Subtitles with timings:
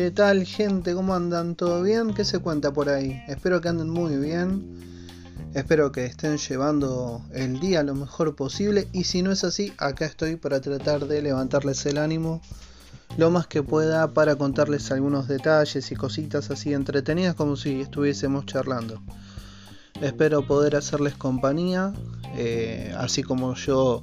[0.00, 0.94] ¿Qué tal gente?
[0.94, 1.56] ¿Cómo andan?
[1.56, 2.14] ¿Todo bien?
[2.14, 3.22] ¿Qué se cuenta por ahí?
[3.28, 5.12] Espero que anden muy bien.
[5.52, 8.88] Espero que estén llevando el día lo mejor posible.
[8.94, 12.40] Y si no es así, acá estoy para tratar de levantarles el ánimo
[13.18, 18.46] lo más que pueda para contarles algunos detalles y cositas así entretenidas como si estuviésemos
[18.46, 19.02] charlando.
[20.00, 21.92] Espero poder hacerles compañía,
[22.36, 24.02] eh, así como yo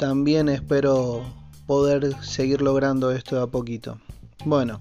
[0.00, 1.22] también espero
[1.68, 3.96] poder seguir logrando esto de a poquito.
[4.46, 4.80] Bueno,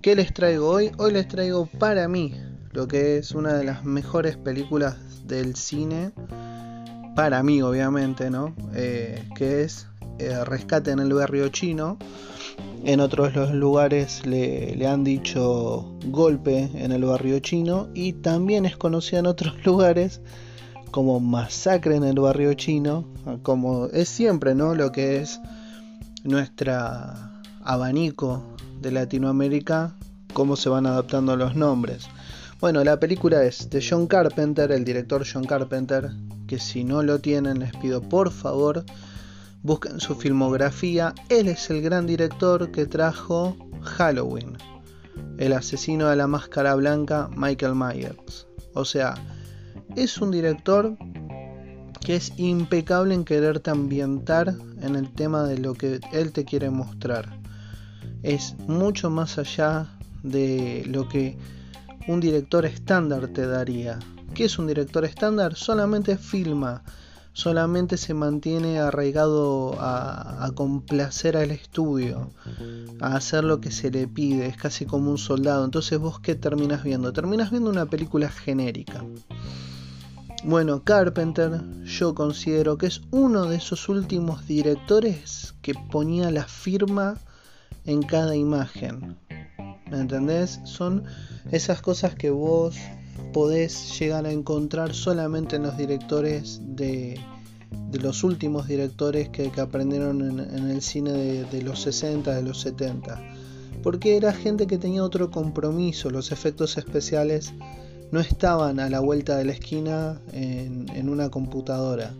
[0.00, 0.90] ¿qué les traigo hoy?
[0.96, 2.32] Hoy les traigo para mí
[2.72, 6.12] lo que es una de las mejores películas del cine,
[7.14, 8.54] para mí obviamente, ¿no?
[8.74, 9.88] Eh, que es
[10.18, 11.98] eh, Rescate en el barrio chino.
[12.84, 18.64] En otros los lugares le, le, han dicho golpe en el barrio chino y también
[18.64, 20.22] es conocida en otros lugares
[20.90, 23.04] como masacre en el barrio chino,
[23.42, 24.74] como es siempre, ¿no?
[24.74, 25.40] Lo que es
[26.24, 28.42] nuestra abanico
[28.80, 29.94] de Latinoamérica,
[30.32, 32.08] cómo se van adaptando los nombres.
[32.60, 36.10] Bueno, la película es de John Carpenter, el director John Carpenter,
[36.46, 38.84] que si no lo tienen les pido por favor
[39.62, 41.14] busquen su filmografía.
[41.28, 44.56] Él es el gran director que trajo Halloween,
[45.38, 48.46] el asesino de la máscara blanca Michael Myers.
[48.74, 49.14] O sea,
[49.96, 50.96] es un director
[52.00, 56.70] que es impecable en quererte ambientar en el tema de lo que él te quiere
[56.70, 57.37] mostrar.
[58.22, 59.86] Es mucho más allá
[60.22, 61.38] de lo que
[62.08, 63.98] un director estándar te daría.
[64.34, 65.54] ¿Qué es un director estándar?
[65.54, 66.82] Solamente filma,
[67.32, 72.30] solamente se mantiene arraigado a, a, complacer al estudio,
[73.00, 75.64] a hacer lo que se le pide, es casi como un soldado.
[75.64, 77.12] Entonces vos qué terminas viendo?
[77.12, 79.04] Terminas viendo una película genérica.
[80.44, 87.16] Bueno, Carpenter yo considero que es uno de esos últimos directores que ponía la firma
[87.88, 89.16] en cada imagen.
[89.90, 90.60] ¿Me entendés?
[90.64, 91.04] Son
[91.50, 92.76] esas cosas que vos
[93.32, 97.18] podés llegar a encontrar solamente en los directores de,
[97.92, 103.22] los últimos directores que, que aprendieron en, el cine de, los 60, de los 70.
[103.82, 107.54] Porque era gente que tenía otro compromiso, los efectos especiales
[108.10, 112.12] no estaban a la vuelta de la esquina en, una computadora.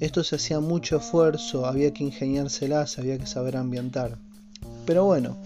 [0.00, 4.18] Esto se hacía mucho esfuerzo, había que ingeniárselas, había que saber ambientar.
[4.86, 5.36] Pero bueno,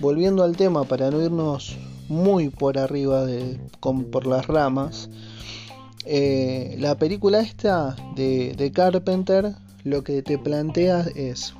[0.00, 1.76] volviendo al tema para no irnos
[2.08, 5.10] muy por arriba de, por las ramas,
[6.04, 11.54] eh, la película esta de, de Carpenter lo que te plantea es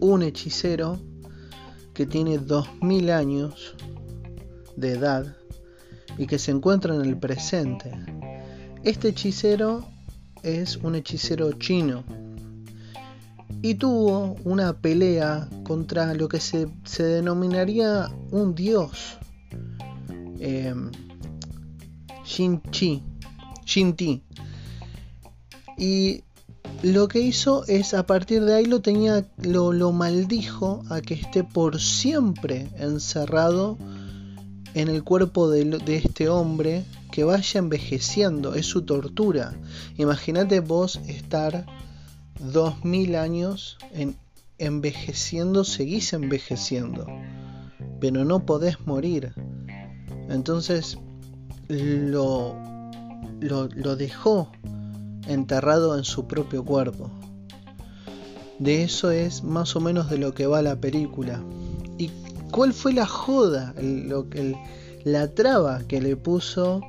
[0.00, 0.98] un hechicero
[1.94, 3.74] que tiene 2000 años
[4.76, 5.36] de edad
[6.18, 7.92] y que se encuentra en el presente.
[8.84, 9.86] Este hechicero
[10.42, 12.04] es un hechicero chino
[13.62, 19.18] y tuvo una pelea contra lo que se, se denominaría un dios,
[20.40, 20.74] eh,
[22.24, 23.02] Shin Chi,
[23.64, 24.22] Shin Ti.
[25.78, 26.22] Y
[26.82, 31.14] lo que hizo es a partir de ahí lo tenía, lo, lo maldijo a que
[31.14, 33.78] esté por siempre encerrado
[34.74, 39.54] en el cuerpo de, de, este hombre que vaya envejeciendo, es su tortura.
[39.96, 41.64] Imagínate vos estar
[42.38, 44.16] dos mil años en,
[44.58, 47.06] envejeciendo, seguís envejeciendo,
[48.00, 49.32] pero no podés morir.
[50.28, 50.98] Entonces
[51.68, 52.56] lo,
[53.40, 54.50] lo, dejó
[55.26, 57.10] enterrado en su propio cuerpo.
[58.58, 61.42] De eso es más o menos de lo que va la película.
[61.98, 62.10] ¿Y
[62.50, 64.26] cuál fue la joda, lo,
[65.04, 66.80] la traba que le puso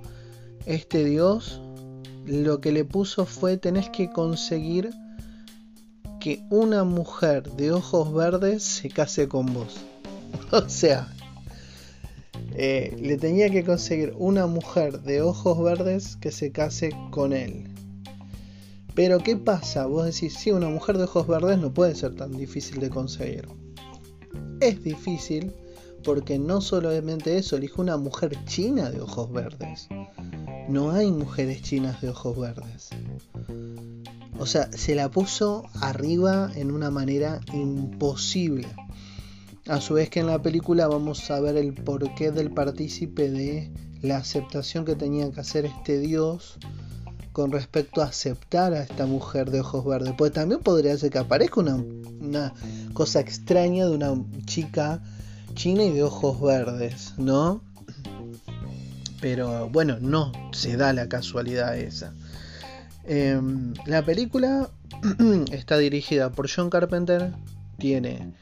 [0.65, 1.61] este dios?
[2.25, 4.91] Lo que le puso fue tenés que conseguir
[6.49, 9.77] una mujer de ojos verdes se case con vos.
[10.51, 11.13] O sea,
[12.53, 17.65] eh, le tenía que conseguir una mujer de ojos verdes que se case con él.
[18.93, 19.85] Pero ¿qué pasa?
[19.85, 23.47] Vos decís, sí, una mujer de ojos verdes no puede ser tan difícil de conseguir
[24.59, 25.53] es difícil
[26.03, 29.87] porque no solamente eso, elijo una mujer china de ojos verdes.
[30.69, 32.89] No hay mujeres chinas de ojos verdes.
[34.39, 38.67] O sea, se la puso arriba en una manera imposible.
[39.67, 43.71] A su vez que en la película vamos a ver el porqué del partícipe de
[44.01, 46.57] la aceptación que tenía que hacer este dios
[47.33, 50.13] con respecto a aceptar a esta mujer de ojos verdes.
[50.17, 52.53] Pues también podría ser que aparezca una, una
[52.93, 54.13] cosa extraña de una
[54.45, 55.01] chica
[55.53, 57.61] china y de ojos verdes, ¿no?
[59.19, 62.13] Pero bueno, no se da la casualidad esa.
[63.07, 63.39] Eh,
[63.85, 64.69] la película
[65.51, 67.31] está dirigida por John Carpenter,
[67.77, 68.33] tiene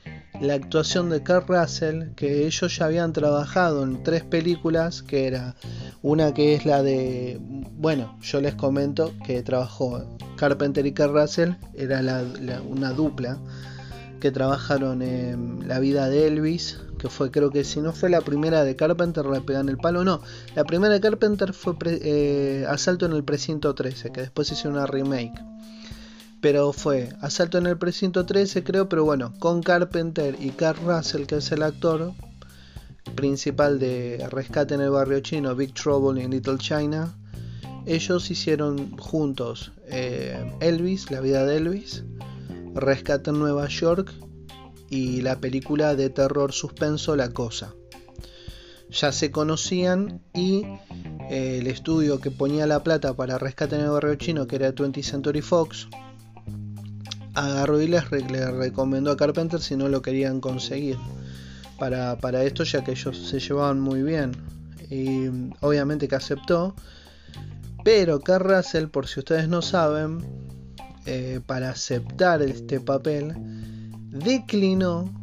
[0.42, 5.56] la actuación de Kurt Russell, que ellos ya habían trabajado en tres películas, que era
[6.02, 10.04] una que es la de, bueno, yo les comento que trabajó
[10.36, 12.24] Carpenter y Kurt Russell, era
[12.68, 13.38] una dupla
[14.20, 16.80] que trabajaron en La vida de Elvis,
[17.10, 20.22] fue creo que si no fue la primera de Carpenter le pegan el palo, no,
[20.56, 24.86] la primera de Carpenter fue eh, Asalto en el Precinto 13, que después hizo una
[24.86, 25.40] remake.
[26.42, 31.25] Pero fue Asalto en el Precinto 13 creo, pero bueno, con Carpenter y Carl Russell,
[31.25, 32.13] que es el actor
[33.16, 37.16] principal de Rescate en el Barrio Chino, Big Trouble in Little China,
[37.86, 42.04] ellos hicieron juntos eh, Elvis, la vida de Elvis,
[42.74, 44.12] Rescate en Nueva York
[44.90, 47.74] y la película de terror suspenso La Cosa.
[48.90, 50.64] Ya se conocían y
[51.30, 54.74] eh, el estudio que ponía la plata para Rescate en el Barrio Chino, que era
[54.74, 55.88] 20th Century Fox,
[57.36, 60.98] agarró y les, recomendó a Carpenter si no lo querían conseguir
[61.78, 64.32] para, esto ya que ellos se llevaban muy bien
[64.90, 65.28] y
[65.60, 66.74] obviamente que aceptó
[67.84, 70.26] pero Carl Russell por si ustedes no saben
[71.06, 73.36] eh, para aceptar este papel
[74.16, 75.14] declinó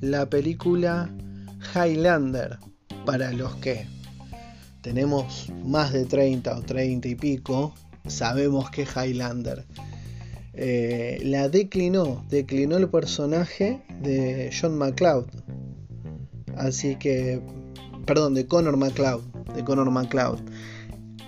[0.00, 1.10] la película
[1.74, 2.58] Highlander
[3.06, 3.86] para los que
[4.82, 7.74] tenemos más de 30 o 30 y pico
[8.06, 9.64] sabemos que Highlander
[10.52, 15.26] eh, la declinó, declinó el personaje de John McCloud.
[16.56, 17.40] Así que,
[18.04, 19.22] perdón, de Connor McCloud,
[19.54, 20.40] de Connor McCloud.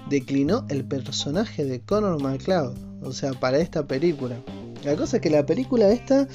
[0.08, 4.36] Declinó el personaje de Connor McCloud, o sea, para esta película.
[4.84, 6.26] La cosa es que la película esta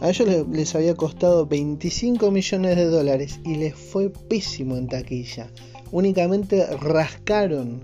[0.00, 5.50] a ellos les había costado 25 millones de dólares y les fue pésimo en taquilla.
[5.92, 7.82] Únicamente rascaron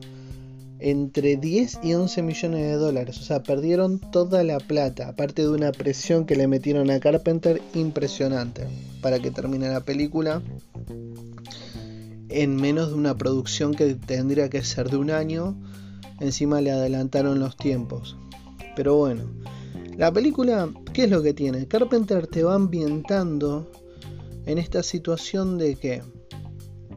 [0.78, 3.18] entre 10 y 11 millones de dólares.
[3.18, 7.60] O sea, perdieron toda la plata, aparte de una presión que le metieron a Carpenter
[7.74, 8.66] impresionante
[9.00, 10.42] para que termine la película
[12.28, 15.56] en menos de una producción que tendría que ser de un año.
[16.20, 18.16] Encima le adelantaron los tiempos.
[18.74, 19.24] Pero bueno,
[19.96, 21.66] la película, ¿qué es lo que tiene?
[21.66, 23.70] Carpenter te va ambientando
[24.44, 26.02] en esta situación de que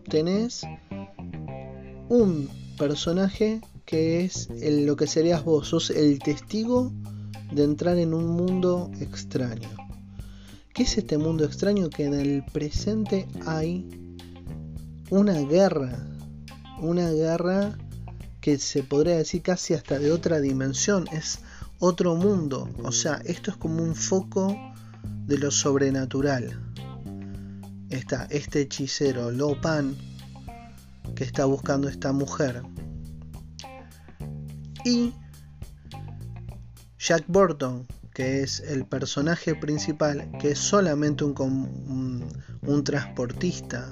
[0.10, 0.64] tenés
[2.10, 6.92] un personaje que es lo que serías vos, sos el testigo
[7.52, 9.70] de entrar en un mundo extraño.
[10.74, 11.90] ¿Qué es este mundo extraño?
[11.90, 13.88] Que en el presente hay
[15.10, 16.06] una guerra,
[16.82, 17.78] una guerra
[18.42, 21.40] que se podría decir casi hasta de otra dimensión, es
[21.80, 24.56] otro mundo, o sea, esto es como un foco
[25.26, 26.60] de lo sobrenatural.
[27.90, 29.96] Está este hechicero, Lopan,
[31.16, 32.62] que está buscando esta mujer,
[34.86, 35.14] y
[36.98, 42.26] Jack Burton, que es el personaje principal, que es solamente un,
[42.62, 43.88] un, transportista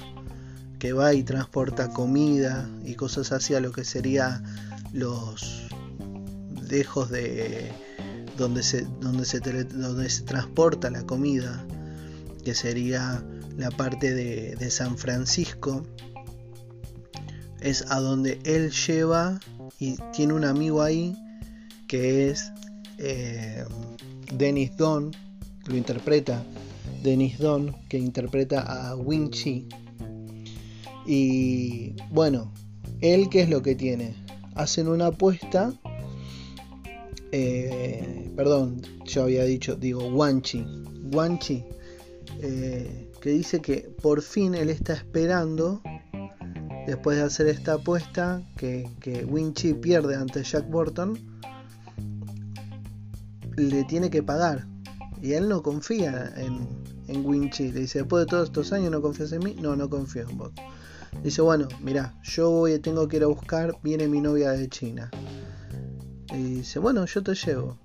[0.79, 4.41] que va y transporta comida y cosas así a lo que sería
[4.93, 5.66] los
[6.67, 7.71] dejos de
[8.37, 11.65] donde se, donde se, donde se transporta la comida,
[12.43, 13.23] que sería
[13.57, 15.83] la parte de, de San Francisco,
[17.61, 19.39] es a donde él lleva
[19.79, 21.15] y tiene un amigo ahí
[21.87, 22.51] que es
[22.97, 23.63] eh,
[24.33, 25.11] Dennis Don,
[25.65, 26.43] lo interpreta
[27.03, 29.67] Dennis Don, que interpreta a Winchi.
[31.05, 32.51] Y bueno,
[33.01, 34.15] él qué es lo que tiene?
[34.55, 35.73] Hacen una apuesta,
[37.31, 40.65] eh, perdón, yo había dicho, digo Wanchi,
[41.13, 41.63] Wanchi,
[42.41, 45.81] eh, que dice que por fin él está esperando
[46.85, 51.19] después de hacer esta apuesta que, que Winchi pierde ante Jack Burton,
[53.57, 54.65] le tiene que pagar.
[55.21, 56.67] Y él no confía en,
[57.07, 57.71] en Winchi.
[57.71, 59.55] Le dice, después de todos estos años no confías en mí.
[59.59, 60.51] No, no confío en vos.
[61.23, 65.09] Dice, bueno, mira, yo voy, tengo que ir a buscar, viene mi novia de China.
[66.33, 67.77] Y dice, bueno, yo te llevo.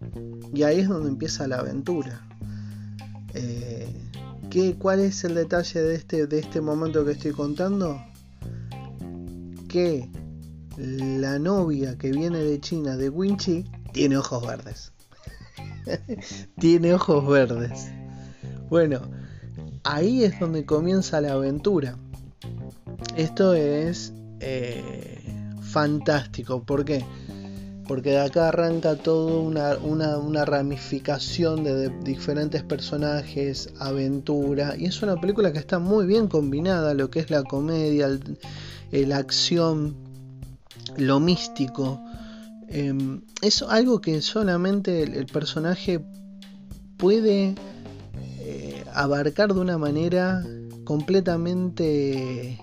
[0.54, 2.26] Y ahí es donde empieza la aventura.
[3.34, 3.88] Eh,
[4.50, 8.00] ¿qué, ¿Cuál es el detalle de este, de este momento que estoy contando?
[9.72, 10.06] que
[10.76, 14.92] la novia que viene de China de Winchi tiene ojos verdes.
[16.60, 17.88] tiene ojos verdes.
[18.68, 19.00] Bueno,
[19.84, 21.96] ahí es donde comienza la aventura.
[23.16, 25.18] Esto es eh,
[25.62, 26.62] fantástico.
[26.62, 27.02] ¿Por qué?
[27.02, 27.41] Porque
[27.88, 34.74] de acá arranca toda una, ramificación de, diferentes personajes, aventura.
[34.78, 38.08] Y es una película que está muy bien combinada, lo que es la comedia,
[38.90, 39.94] la acción,
[40.96, 42.00] lo místico.
[42.68, 46.00] Em, es algo que solamente el, personaje
[46.96, 47.54] puede
[48.40, 50.42] eh, abarcar de una manera
[50.84, 52.58] completamente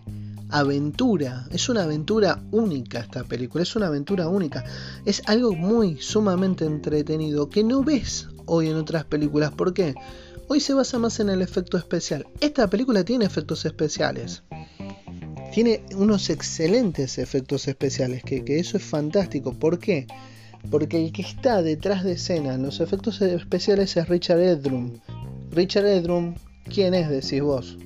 [0.49, 1.47] aventura.
[1.51, 4.63] Es una aventura única esta película, es una aventura única.
[5.05, 9.51] Es algo muy sumamente entretenido que no ves hoy en otras películas.
[9.51, 9.95] ¿Por qué?
[10.47, 12.25] Hoy se basa más en el efecto especial.
[12.41, 14.43] Esta película tiene efectos especiales.
[15.53, 19.53] Tiene unos excelentes efectos especiales, que, que eso es fantástico.
[19.53, 20.07] ¿Por qué?
[20.69, 24.99] Porque el que está detrás de escena en los efectos especiales es Richard Edrum.
[25.51, 27.09] Richard Edrum, ¿quién es?
[27.09, 27.77] Decís vos.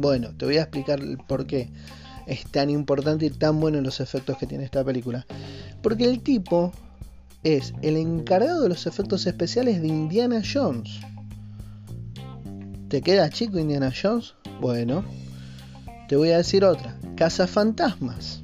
[0.00, 1.68] Bueno, te voy a explicar por qué
[2.26, 5.26] es tan importante y tan bueno los efectos que tiene esta película.
[5.82, 6.72] Porque el tipo
[7.42, 11.00] es el encargado de los efectos especiales de Indiana Jones.
[12.88, 14.36] ¿Te queda chico Indiana Jones?
[14.58, 15.04] Bueno,
[16.08, 16.98] te voy a decir otra.
[17.14, 18.40] Casa Fantasmas.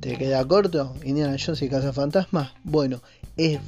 [0.00, 2.50] ¿Te queda corto Indiana Jones y Casa Fantasmas?
[2.64, 3.00] Bueno,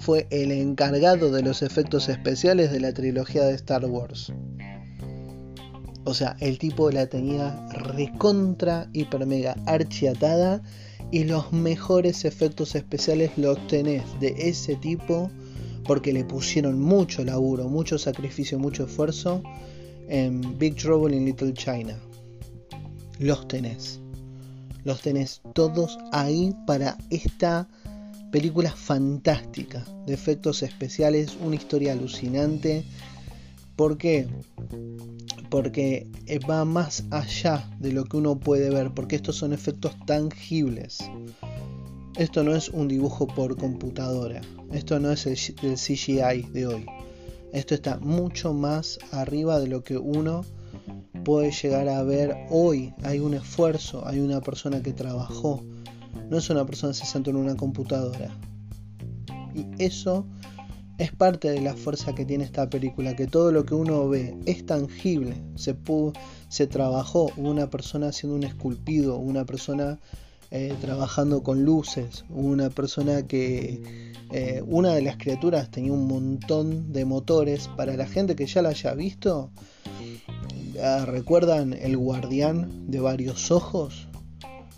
[0.00, 4.32] fue el encargado de los efectos especiales de la trilogía de Star Wars.
[6.06, 10.62] O sea, el tipo la tenía recontra, hiper mega archiatada
[11.10, 15.28] y los mejores efectos especiales los tenés de ese tipo
[15.84, 19.42] porque le pusieron mucho laburo, mucho sacrificio, mucho esfuerzo
[20.08, 21.98] en Big Trouble in Little China.
[23.18, 23.98] Los tenés.
[24.84, 27.68] Los tenés todos ahí para esta
[28.30, 32.84] película fantástica de efectos especiales, una historia alucinante.
[33.74, 34.28] ¿Por qué?
[35.50, 39.96] Porque eh, va más allá de lo que uno puede ver, porque estos son efectos
[40.06, 40.98] tangibles.
[42.16, 44.40] Esto no es un dibujo por computadora,
[44.72, 46.86] esto no es el, CGI de hoy.
[47.52, 50.44] Esto está mucho más arriba de lo que uno
[51.24, 52.94] puede llegar a ver hoy.
[53.02, 55.62] Hay un esfuerzo, hay una persona que trabajó.
[56.30, 58.30] No es una persona que se sentó en una computadora.
[59.54, 60.26] Y eso
[60.98, 64.36] es parte de la fuerza que tiene esta película, que todo lo que uno ve
[64.46, 66.12] es tangible, se, pudo,
[66.48, 69.98] se trabajó, una persona haciendo un esculpido, una persona
[70.50, 76.92] eh, trabajando con luces, una persona que eh, una de las criaturas tenía un montón
[76.92, 79.50] de motores, para la gente que ya la haya visto,
[80.82, 84.08] ah, ¿recuerdan el guardián de varios ojos?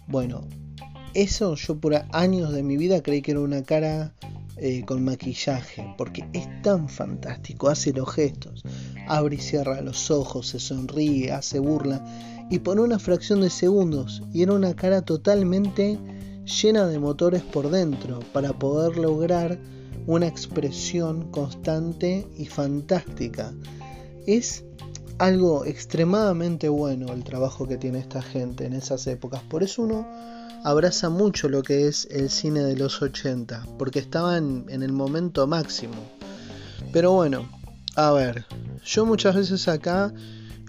[0.08, 0.48] Bueno,
[1.14, 4.14] eso yo por años de mi vida creí que era una cara
[4.60, 8.62] eh, con maquillaje, porque es tan fantástico, hace los gestos,
[9.06, 12.04] abre y cierra los ojos, se sonríe, hace burla,
[12.50, 15.98] y por una fracción de segundos, y era una cara totalmente
[16.44, 19.58] llena de motores por dentro, para poder lograr
[20.06, 23.52] una expresión constante y fantástica.
[24.26, 24.64] Es
[25.18, 30.06] algo extremadamente bueno el trabajo que tiene esta gente en esas épocas, por eso uno
[30.64, 35.46] abraza mucho lo que es el cine de los 80, porque estaban en el momento
[35.46, 35.96] máximo.
[36.92, 37.48] Pero bueno,
[37.96, 38.44] a ver,
[38.84, 40.12] yo muchas veces acá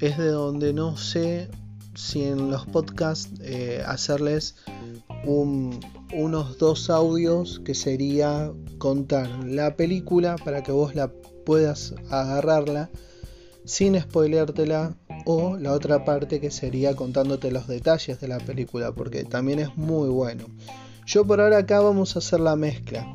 [0.01, 1.49] es de donde no sé
[1.95, 4.55] si en los podcasts eh, hacerles
[5.25, 11.11] unos dos audios que sería contar la película para que vos la
[11.45, 12.89] puedas agarrarla
[13.65, 14.95] sin spoileártela
[15.31, 19.77] o la otra parte que sería contándote los detalles de la película porque también es
[19.77, 20.45] muy bueno.
[21.05, 23.05] Yo por ahora acá vamos a hacer la mezcla.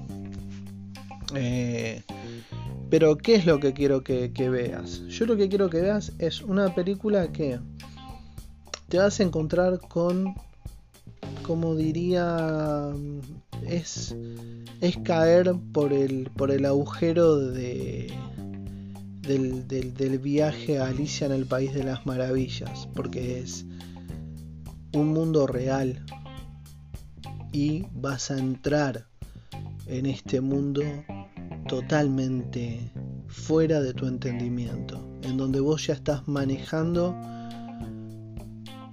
[1.35, 2.05] Eh,
[2.89, 6.41] pero qué es lo que quiero que, veas yo lo que quiero que veas es
[6.43, 7.59] una película que
[8.89, 10.37] te vas a encontrar con
[11.43, 12.93] como diría
[13.67, 14.15] es
[14.81, 18.13] es caer por el por el agujero de
[19.27, 23.65] del, viaje a Alicia en el País de las Maravillas, porque es
[24.93, 26.05] un mundo real
[27.53, 29.07] y vas a entrar
[29.87, 30.83] en este mundo
[31.69, 32.91] totalmente
[33.29, 37.15] fuera de tu entendimiento, en donde vos ya estás manejando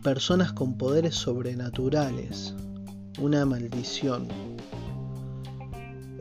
[0.03, 2.55] personas con poderes sobrenaturales,
[3.19, 4.27] una maldición,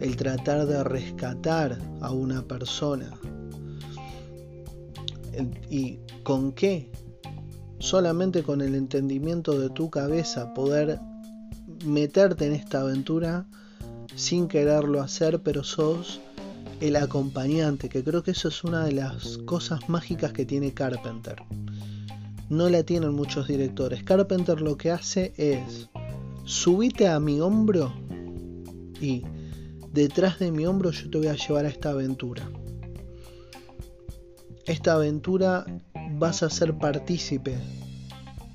[0.00, 3.10] el tratar de rescatar a una persona,
[5.68, 6.90] ¿Y con qué?
[7.78, 11.00] Solamente con el entendimiento de tu cabeza poder
[11.84, 13.46] meterte en esta aventura
[14.14, 16.20] sin quererlo hacer, pero sos
[16.80, 21.36] el acompañante, que creo que eso es una de las cosas mágicas que tiene Carpenter.
[22.48, 24.02] No la tienen muchos directores.
[24.02, 25.88] Carpenter lo que hace es
[26.44, 27.92] subite a mi hombro
[29.00, 29.22] y
[29.92, 32.50] detrás de mi hombro yo te voy a llevar a esta aventura
[34.66, 35.64] esta aventura
[36.18, 37.56] vas a ser partícipe,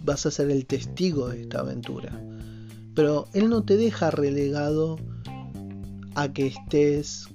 [0.03, 2.21] vas a ser el testigo de esta aventura.
[2.93, 4.97] Pero Él no te deja relegado
[6.15, 7.27] a que estés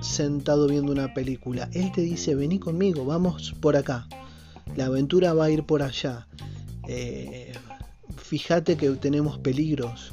[0.00, 1.68] sentado viendo una película.
[1.72, 4.06] Él te dice, vení conmigo, vamos por acá.
[4.76, 6.26] La aventura va a ir por allá.
[6.86, 7.52] Eh,
[8.16, 10.12] fíjate que tenemos peligros,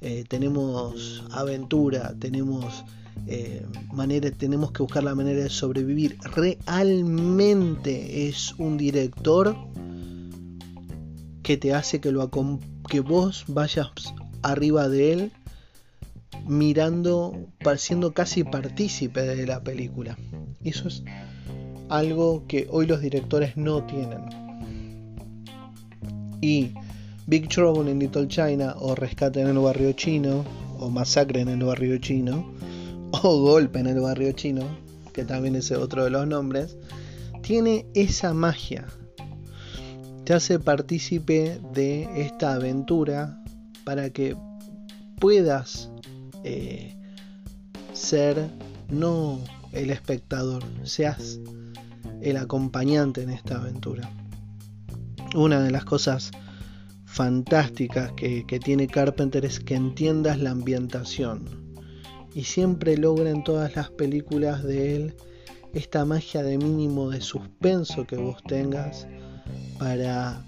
[0.00, 2.84] eh, tenemos aventura, tenemos
[3.26, 6.18] eh, manera, tenemos que buscar la manera de sobrevivir.
[6.34, 9.56] Realmente es un director
[11.42, 12.30] que te hace que, lo,
[12.88, 13.88] que vos vayas
[14.42, 15.32] arriba de él
[16.46, 17.34] mirando,
[17.76, 20.16] siendo casi partícipe de la película.
[20.64, 21.02] Eso es
[21.88, 24.20] algo que hoy los directores no tienen.
[26.40, 26.72] Y
[27.26, 30.44] Big Trouble in Little China o Rescate en el barrio chino
[30.78, 32.44] o Masacre en el barrio chino
[33.12, 34.62] o Golpe en el barrio chino,
[35.12, 36.76] que también es otro de los nombres,
[37.42, 38.86] tiene esa magia.
[40.24, 43.42] Te hace partícipe de esta aventura
[43.84, 44.36] para que
[45.18, 45.90] puedas
[46.44, 46.96] eh,
[47.92, 48.50] ser
[48.88, 49.40] no
[49.72, 51.40] el espectador, seas
[52.20, 54.10] el acompañante en esta aventura.
[55.34, 56.30] Una de las cosas
[57.04, 61.59] fantásticas que, que, tiene Carpenter es que entiendas la ambientación.
[62.34, 65.14] Y siempre logra en todas las películas de él
[65.72, 69.06] esta magia de mínimo de suspenso que vos tengas
[69.78, 70.44] para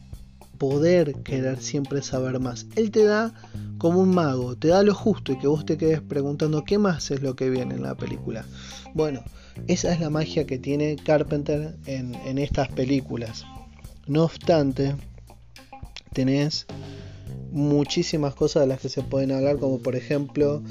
[0.59, 2.67] poder querer siempre saber más.
[2.77, 3.35] Él te da
[3.79, 7.11] como un mago, te da lo justo y que vos te quedes preguntando qué más
[7.11, 8.45] es lo que viene en la película.
[8.95, 9.25] Bueno,
[9.67, 13.45] esa es la magia que tiene Carpenter en, estas películas.
[14.07, 14.95] No obstante,
[16.13, 16.67] tenés
[17.51, 20.63] muchísimas cosas de las que se pueden hablar, como por ejemplo,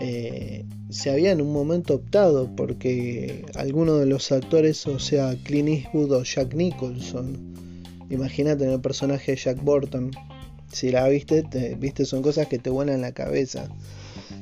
[0.00, 5.68] eh, se había en un momento optado porque alguno de los actores, o sea, Clint
[5.68, 7.54] Eastwood o Jack Nicholson,
[8.08, 10.10] imagínate en el personaje de Jack Burton,
[10.72, 11.44] si la viste,
[11.78, 13.68] viste, son cosas que te vuelan la cabeza.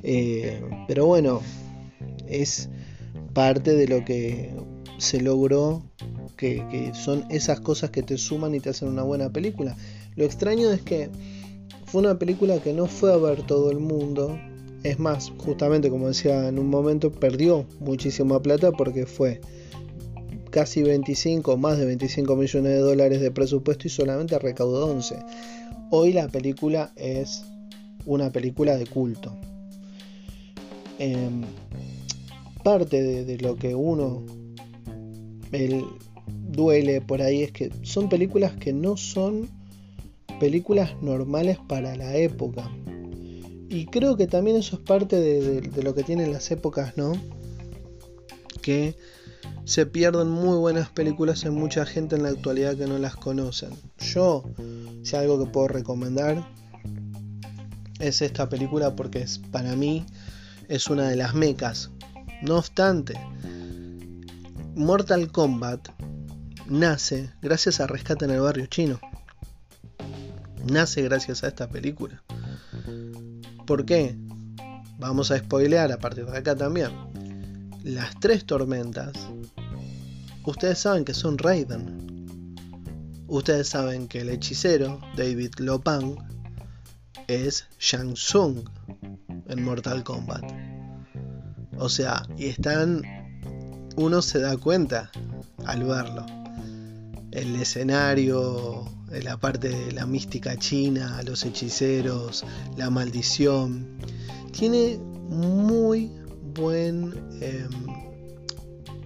[0.02, 1.40] Eh, pero bueno,
[2.28, 2.68] es
[3.32, 4.50] parte de lo que
[4.98, 5.82] se logró,
[6.36, 9.76] que, son esas cosas que te suman y te hacen una buena película.
[10.16, 11.10] Lo extraño es que
[11.86, 14.38] fue una película que no fue a ver todo el mundo.
[14.84, 19.40] Es más, justamente como decía en un momento, perdió muchísima plata porque fue
[20.50, 25.16] casi 25, más de 25 millones de dólares de presupuesto y solamente recaudó 11.
[25.90, 27.44] Hoy la película es
[28.06, 29.36] una película de culto.
[30.98, 31.42] Em,
[32.64, 34.24] parte de, lo que uno
[35.52, 35.84] el,
[36.48, 39.48] duele por ahí es que son películas que no son
[40.40, 42.70] películas normales para la época.
[43.68, 47.12] Y creo que también eso es parte de, lo que tienen las épocas, ¿no?
[48.62, 48.96] Que
[49.64, 53.70] se pierden muy buenas películas en mucha gente en la actualidad que no las conocen.
[53.98, 54.44] Yo,
[55.02, 56.50] si algo que puedo recomendar,
[58.00, 60.06] es esta película porque es, para mí
[60.68, 61.90] es una de las mecas.
[62.40, 63.14] No obstante,
[64.74, 65.88] Mortal Kombat
[66.66, 69.00] nace gracias a Rescate en el Barrio Chino.
[70.64, 72.22] Nace gracias a esta película.
[73.68, 74.16] ¿Por qué?
[74.98, 76.90] Vamos a spoilear a partir de acá también.
[77.84, 79.12] Las tres tormentas
[80.48, 82.56] Ustedes saben que son Raiden.
[83.26, 86.16] Ustedes saben que el hechicero, David Lopan,
[87.26, 88.66] es Shang Tsung
[89.46, 90.50] en Mortal Kombat.
[91.76, 93.02] O sea, y están.
[93.96, 95.10] Uno se da cuenta
[95.66, 96.24] al verlo.
[97.30, 102.44] El escenario, la parte de la mística china, los hechiceros,
[102.76, 103.98] la maldición.
[104.52, 106.10] Tiene muy
[106.54, 107.14] buen.
[107.40, 107.70] Em,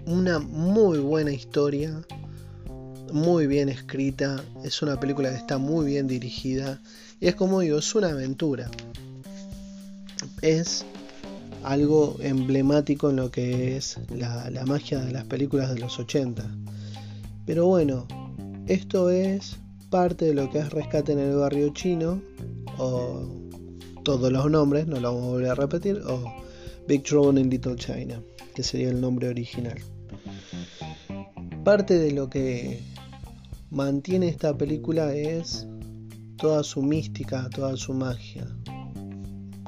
[0.05, 2.01] una muy buena historia,
[3.13, 6.81] muy bien escrita, es una película que está muy bien dirigida
[7.21, 8.69] y es como digo, es una aventura.
[10.41, 10.83] Es
[11.63, 16.43] algo emblemático en lo que es la magia de las películas de los 80.
[17.45, 18.05] Pero bueno,
[18.67, 19.57] esto es
[19.93, 22.19] parte de lo que es Rescate en el Barrio Chino,
[22.79, 23.27] o
[24.01, 26.33] todos los nombres, no lo vamos a volver a repetir, o
[26.87, 28.19] Big Trouble in Little China,
[28.55, 29.77] que sería el nombre original.
[31.63, 32.81] Parte de lo que
[33.69, 35.67] mantiene esta película es
[36.37, 38.47] toda su mística, toda su magia.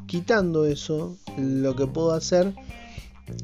[0.07, 2.51] Quitando eso, lo que puedo hacer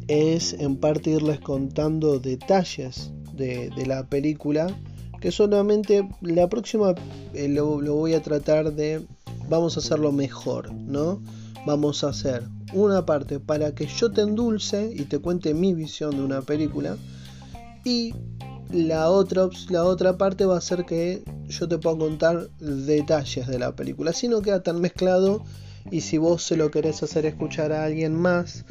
[0.08, 4.66] es en parte irles contando detalles de, la película
[5.22, 6.96] que solamente la próxima
[7.34, 9.06] eh, lo, voy a tratar de
[9.48, 11.22] vamos a hacerlo mejor, ¿no?
[11.66, 16.12] Vamos a hacer una parte para que yo te endulce y te cuente mi visión
[16.12, 16.98] de una película
[17.86, 18.16] y
[18.72, 23.60] la otra, la otra parte va a ser que yo te puedo contar detalles de
[23.60, 24.14] la película.
[24.14, 25.44] Si no queda tan mezclado
[25.92, 28.66] y si vos se lo querés hacer escuchar a alguien más,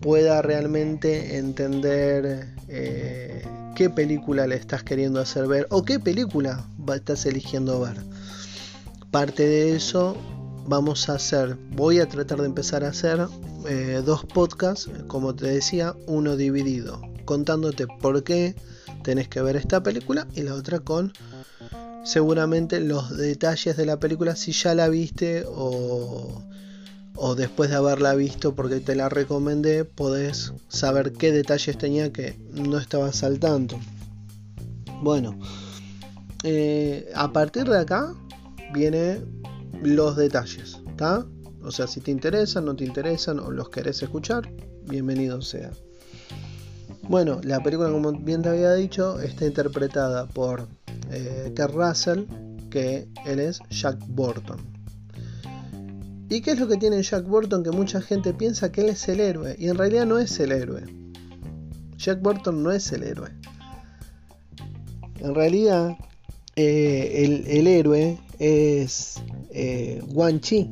[0.00, 3.42] pueda realmente entender eh,
[3.76, 7.98] qué película le estás queriendo hacer ver o qué película estás eligiendo ver.
[9.10, 10.16] Parte de eso
[10.66, 13.28] vamos a hacer, voy a tratar de empezar a hacer
[13.68, 18.56] eh, dos podcasts, como te decía, uno dividido, contándote por qué
[19.04, 21.12] tenés que ver esta película y la otra con
[22.02, 26.42] seguramente los detalles de la película si ya la viste o
[27.16, 32.38] o después de haberla visto porque te la recomendé, podés saber qué detalles tenía que
[32.52, 33.78] no estaba saltando.
[35.02, 35.38] Bueno,
[36.44, 38.14] eh, a partir de acá
[38.72, 39.42] vienen
[39.82, 41.26] los detalles, ¿está?
[41.62, 44.48] O sea, si te interesan, no te interesan o los querés escuchar,
[44.86, 45.70] bienvenido sea.
[47.08, 50.68] Bueno, la película, como bien te había dicho, está interpretada por
[51.10, 52.24] eh, Russell,
[52.70, 54.75] que él es Jack Burton.
[56.28, 59.08] ¿Y qué es lo que tiene Jack Burton que mucha gente piensa que él es
[59.08, 59.54] el héroe?
[59.58, 60.82] Y en realidad no es el héroe.
[61.96, 63.30] Jack Burton no es el héroe.
[65.20, 65.96] En realidad
[66.56, 70.68] eh, el, héroe es eh, Wan Chi,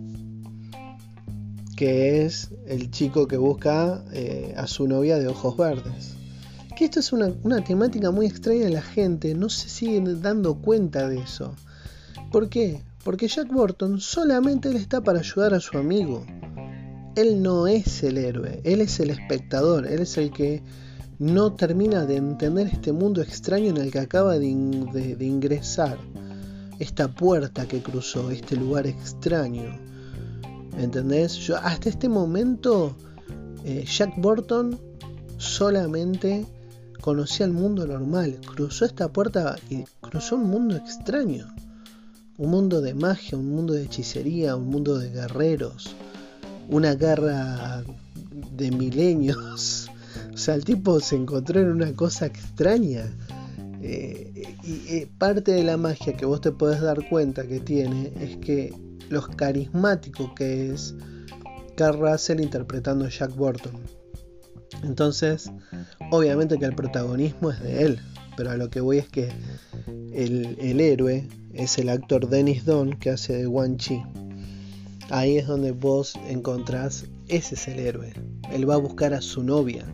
[1.76, 6.14] que es el chico que busca eh, a su novia de ojos verdes.
[6.76, 10.56] Que esto es una, una temática muy extraña de la gente, no se siguen dando
[10.56, 11.54] cuenta de eso.
[12.32, 12.82] ¿Por qué?
[13.04, 16.24] Porque Jack Burton solamente él está para ayudar a su amigo.
[17.16, 20.62] Él no es el héroe, él es el espectador, él es el que
[21.18, 25.98] no termina de entender este mundo extraño en el que acaba de, ingresar,
[26.80, 29.78] esta puerta que cruzó, este lugar extraño.
[30.76, 31.34] ¿Entendés?
[31.34, 32.96] Yo, hasta este momento,
[33.64, 34.80] eh, Jack Burton
[35.36, 36.46] solamente
[37.00, 41.54] conocía el mundo normal, cruzó esta puerta y cruzó un mundo extraño
[42.36, 45.94] un mundo de magia, un mundo de hechicería, un mundo de guerreros,
[46.68, 47.84] una guerra
[48.56, 49.90] de milenios.
[50.32, 53.12] O sea, el tipo se encontró en una cosa extraña.
[53.82, 58.12] Eh, y eh, parte de la magia que vos te podés dar cuenta que tiene
[58.18, 58.72] es que
[59.10, 60.94] los carismático que es
[61.76, 63.74] Carl Russell interpretando a Jack Burton.
[64.82, 65.52] Entonces,
[66.10, 68.00] obviamente que el protagonismo es de él,
[68.36, 69.30] pero a lo que voy es que
[70.12, 74.02] el, el héroe es el actor Dennis Don que hace de Wan Chi.
[75.10, 78.12] Ahí es donde vos encontrás, ese es el héroe.
[78.52, 79.84] Él va a buscar a su novia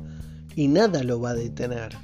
[0.57, 1.97] y nada lo va a detener,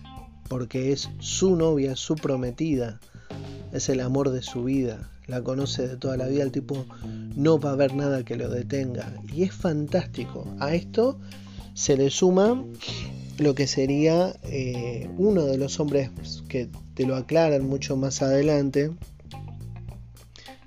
[0.48, 3.00] porque es su novia, su prometida,
[3.72, 6.86] es el amor de su vida, la conoce de toda la vida, el tipo
[7.36, 9.12] no va a haber nada que lo detenga.
[9.32, 10.46] Y es fantástico.
[10.60, 11.18] A esto
[11.74, 12.64] se le suma
[13.38, 16.10] lo que sería eh, uno de los hombres
[16.48, 18.90] que te lo aclaran mucho más adelante,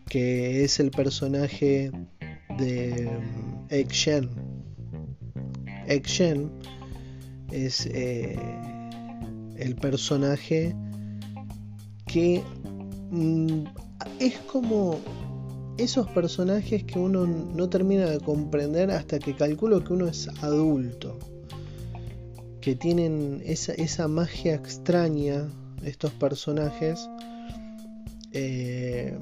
[0.09, 1.91] que es el personaje
[2.57, 4.29] de mm, Egg Shen.
[5.87, 6.51] Egg Shen
[7.51, 8.37] es eh,
[9.57, 10.75] el personaje
[12.07, 12.41] que
[13.11, 13.63] mm,
[14.19, 14.99] es como
[15.77, 21.17] esos personajes que uno no termina de comprender hasta que calculo que uno es adulto.
[22.61, 25.47] Que tienen esa, esa magia extraña,
[25.83, 27.09] estos personajes.
[28.33, 29.17] Eh,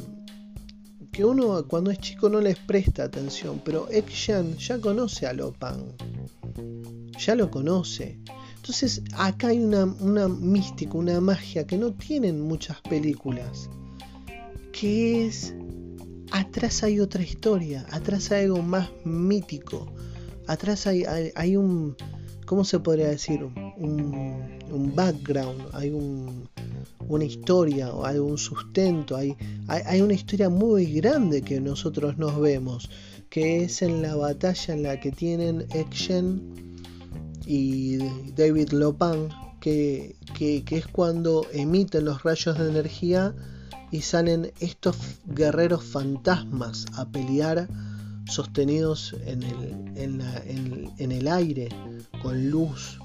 [1.18, 5.94] que uno cuando es chico no les presta atención, pero Ek-Shan ya conoce a Lopan,
[7.18, 8.20] ya lo conoce.
[8.58, 13.68] Entonces acá hay una, una mística, una magia que no tienen muchas películas,
[14.72, 15.56] que es,
[16.30, 19.92] atrás hay otra historia, atrás hay algo más mítico,
[20.46, 21.04] atrás hay,
[21.34, 21.96] hay, un,
[22.46, 23.44] ¿cómo se podría decir?
[23.44, 26.48] Un, un background, hay un,
[27.08, 29.36] una historia o algún sustento, hay,
[29.68, 32.90] hay, una historia muy grande que nosotros nos vemos,
[33.30, 36.42] que es en la batalla en la que tienen Action
[37.46, 37.98] y
[38.36, 43.34] David Lopan, que, que, es cuando emiten los rayos de energía
[43.92, 47.68] y salen estos guerreros fantasmas a pelear
[48.30, 51.70] sostenidos en el, en, la, en el aire,
[52.22, 53.00] con luz,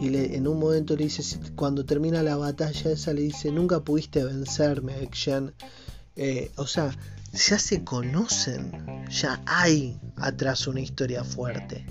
[0.00, 1.22] y en un momento le dice,
[1.54, 5.54] cuando termina la batalla esa, le dice, nunca pudiste vencerme, Action.
[6.16, 6.94] Eh, o sea,
[7.32, 8.72] ya se conocen,
[9.10, 11.86] ya hay atrás una historia fuerte.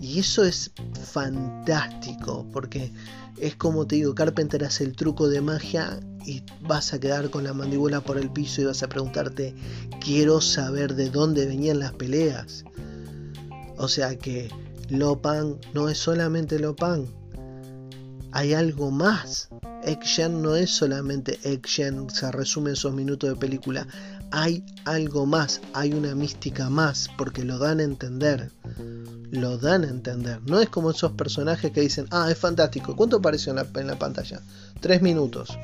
[0.00, 0.72] Y eso es
[1.04, 2.92] fantástico, porque
[3.38, 7.44] es como te digo, Carpenter hace el truco de magia y vas a quedar con
[7.44, 9.54] la mandíbula por el piso y vas a preguntarte,
[10.00, 12.64] quiero saber de dónde venían las peleas.
[13.76, 14.50] O sea que
[14.90, 17.06] Lopan no es solamente Lopan.
[18.32, 19.48] hay algo más.
[19.86, 23.86] Action no es solamente action, se resume en esos minutos de película.
[24.30, 28.50] Hay algo más, hay una mística más, porque lo dan a entender.
[29.30, 30.40] Lo dan a entender.
[30.46, 32.96] No es como esos personajes que dicen, ah, es fantástico.
[32.96, 34.42] ¿Cuánto apareció en la, en la pantalla?
[34.80, 35.56] Tres minutos.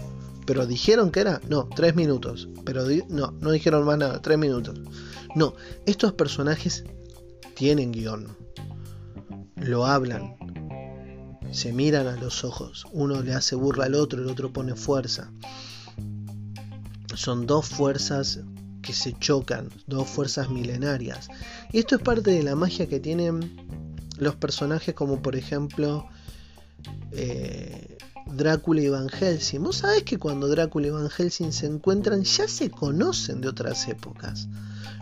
[0.46, 2.48] Pero dijeron que era, no, tres minutos.
[2.64, 4.80] Pero no, no dijeron más nada, tres minutos.
[5.34, 5.54] No,
[5.86, 6.84] estos personajes
[7.54, 8.28] tienen guion.
[9.60, 10.36] Lo hablan,
[11.52, 15.30] se miran a los ojos, uno le hace burla al otro, el otro pone fuerza.
[17.14, 18.40] Son dos fuerzas
[18.82, 21.28] que se chocan, dos fuerzas milenarias.
[21.72, 23.68] Y esto es parte de la magia que tienen
[24.18, 26.06] los personajes como por ejemplo
[27.12, 29.62] eh, Drácula y Van Helsing.
[29.62, 33.88] Vos sabés que cuando Drácula y Van Helsing se encuentran ya se conocen de otras
[33.88, 34.48] épocas,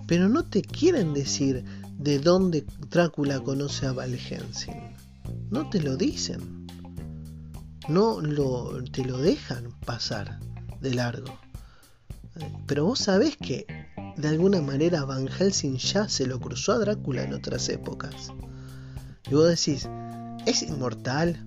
[0.06, 1.64] pero no te quieren decir
[1.98, 4.96] de dónde Drácula conoce a Van Helsing
[5.50, 6.66] no te lo dicen.
[7.88, 10.38] No lo, te lo dejan pasar
[10.80, 11.38] de largo.
[12.66, 13.66] Pero vos sabés que
[14.16, 18.28] de alguna manera Van Helsing ya se lo cruzó a Drácula en otras épocas.
[19.30, 19.88] Y vos decís,
[20.46, 21.46] ¿es inmortal?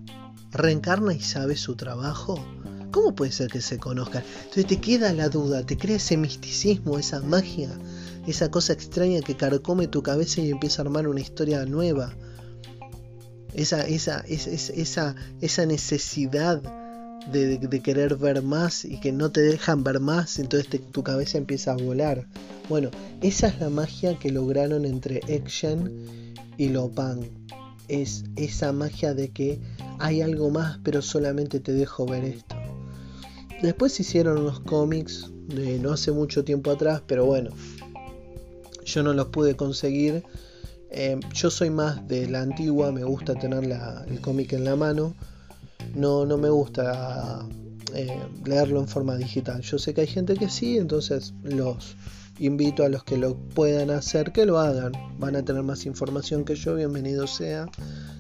[0.52, 2.44] ¿Reencarna y sabe su trabajo?
[2.92, 4.24] ¿Cómo puede ser que se conozcan?
[4.40, 7.70] Entonces te queda la duda, te crea ese misticismo, esa magia,
[8.28, 12.16] esa cosa extraña que carcome tu cabeza y empieza a armar una historia nueva
[13.54, 16.62] esa, esa, esa, esa necesidad
[17.32, 21.74] de, querer ver más y que no te dejan ver más, entonces tu cabeza empieza
[21.74, 22.28] a volar.
[22.70, 22.90] Bueno,
[23.22, 25.92] esa es la magia que lograron entre Action
[26.58, 27.20] y Lopan.
[27.88, 29.60] Es esa magia de que
[30.00, 32.56] hay algo más, pero solamente te dejo ver esto.
[33.62, 37.52] Después hicieron unos cómics de no hace mucho tiempo atrás, pero bueno,
[38.94, 40.24] yo no los pude conseguir
[40.94, 45.16] eh, yo soy más de la antigua, me gusta tener el cómic en la mano.
[45.96, 47.48] No, no me gusta
[47.96, 49.62] eh, leerlo en forma digital.
[49.62, 51.96] Yo sé que hay gente que sí, entonces los
[52.40, 54.92] invito a los que lo puedan hacer que lo hagan.
[55.18, 57.70] Van a tener más información que yo, bienvenido sea.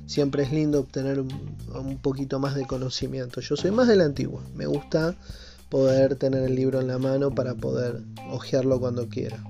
[0.05, 3.41] Siempre es lindo obtener un, un poquito más de conocimiento.
[3.41, 5.15] Yo soy más de la antigua, me gusta
[5.67, 9.43] poder tener el libro en la mano para poder hojearlo cuando quiera.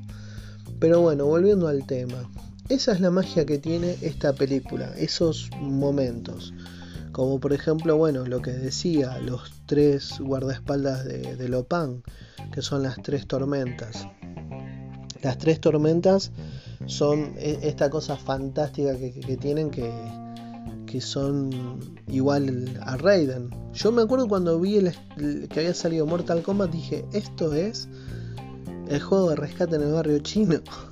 [0.82, 2.28] Pero bueno, volviendo al tema.
[2.68, 6.56] Esa es la magia que tiene esta película, esos momentos.
[7.12, 12.02] Como por ejemplo, bueno, lo que decía, los tres guardaespaldas de, de Lopan,
[12.52, 14.08] que son las tres tormentas.
[15.22, 16.32] Las tres tormentas
[16.88, 19.94] son e, esta cosa fantástica que, tienen que,
[20.88, 21.52] que, son
[22.08, 23.52] igual a Raiden.
[23.72, 24.80] Yo me acuerdo cuando vi
[25.48, 27.88] que había salido Mortal Kombat, dije, esto es
[28.92, 30.60] el juego de rescate en el barrio chino.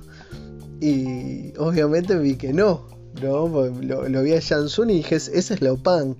[0.82, 2.88] Y obviamente vi que no,
[3.20, 3.48] ¿no?
[3.82, 6.16] Lo, vi a Jansun y dije, ese es Lopan.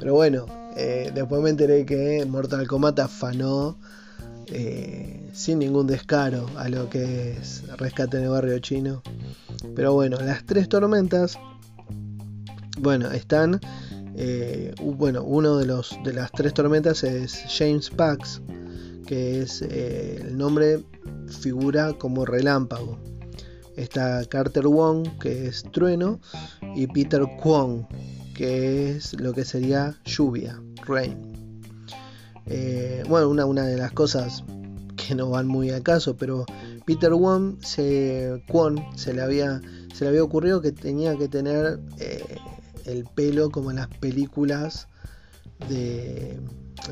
[0.00, 3.78] Pero bueno, eh, después me enteré que Mortal Kombat afanó
[4.48, 9.00] eh, sin ningún descaro a lo que es Rescate en el Barrio Chino.
[9.76, 11.38] Pero bueno, las tres tormentas,
[12.80, 13.60] bueno, están...
[14.16, 18.42] Eh, bueno, uno de los de las tres tormentas es James Pax,
[19.10, 20.84] que es el nombre
[21.26, 22.96] figura como relámpago.
[23.74, 26.20] Está Carter Wong, que es trueno,
[26.76, 27.86] y Peter Kwong,
[28.36, 31.60] que es lo que sería lluvia, rain.
[32.46, 34.44] Eh, bueno, una, una, de las cosas
[34.96, 36.46] que no van muy a caso, pero
[36.86, 39.60] Peter Wong se, Kwon se le había
[39.92, 42.38] se le había ocurrido que tenía que tener eh,
[42.84, 44.86] el pelo como en las películas
[45.68, 46.38] de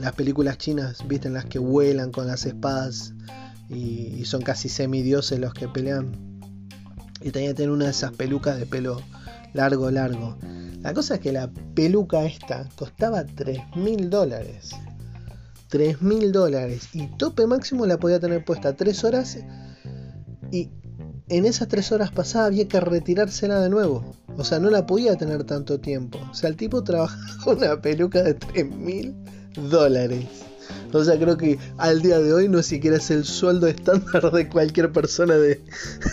[0.00, 3.14] las películas chinas, viste, en las que vuelan con las espadas
[3.68, 6.12] y, son casi semidioses los que pelean
[7.20, 9.00] y tenía que tener una de esas pelucas de pelo
[9.54, 10.36] largo, largo.
[10.82, 14.70] La cosa es que la peluca esta costaba 3 mil dólares.
[15.68, 16.90] 3 mil dólares.
[16.92, 19.38] Y tope máximo la podía tener puesta 3 horas.
[20.52, 20.70] Y
[21.28, 24.14] en esas 3 horas pasadas había que retirársela de nuevo.
[24.36, 26.18] O sea, no la podía tener tanto tiempo.
[26.30, 29.16] O sea, el tipo trabajaba con una peluca de 3 mil
[29.54, 30.26] dólares.
[30.92, 34.48] O sea, creo que al día de hoy no siquiera es el sueldo estándar de
[34.48, 35.60] cualquier persona de,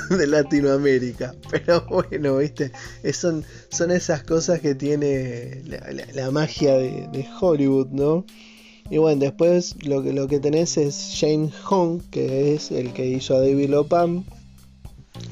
[0.28, 1.34] Latinoamérica.
[1.50, 2.71] Pero bueno, viste,
[3.13, 5.63] son, son esas cosas que tiene
[6.13, 8.26] la, magia de, Hollywood, ¿no?
[8.89, 13.08] Y bueno, después lo que, lo que tenés es James Hong, que es el que
[13.08, 14.26] hizo a David Lopam.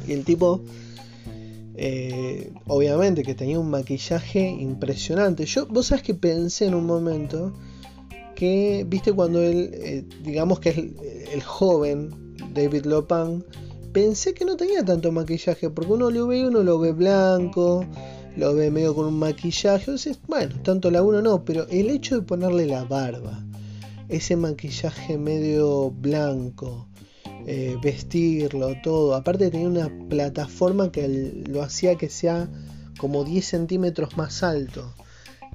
[0.07, 0.61] Y el tipo,
[1.75, 5.45] eh, obviamente que tenía un maquillaje impresionante.
[5.45, 7.53] Yo, vos sabés que pensé en un momento
[8.35, 12.09] que, viste, cuando él, eh, digamos que es el, joven
[12.53, 13.43] David Lopan,
[13.91, 17.85] pensé que no tenía tanto maquillaje, porque uno lo ve y uno lo ve blanco,
[18.35, 19.85] lo ve medio con un maquillaje.
[19.85, 23.43] Entonces, bueno, tanto laburo no, pero el hecho de ponerle la barba,
[24.09, 26.87] ese maquillaje medio blanco,
[27.45, 29.15] eh, vestirlo, todo.
[29.15, 31.07] Aparte tenía una plataforma que
[31.47, 32.49] lo hacía que sea
[32.97, 34.93] como 10 centímetros más alto.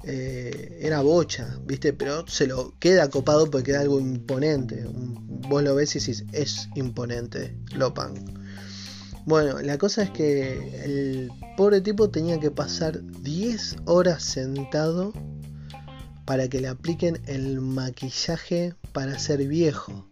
[0.03, 1.93] Eh, era bocha, ¿viste?
[1.93, 4.85] Pero se lo queda copado porque queda algo imponente.
[5.49, 8.13] Vos lo ves y decís, es imponente, Lopan.
[9.25, 15.13] Bueno, la cosa es que el pobre tipo tenía que pasar 10 horas sentado
[16.25, 20.07] para que le apliquen el maquillaje para ser viejo.